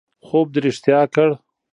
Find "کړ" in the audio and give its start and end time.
1.13-1.29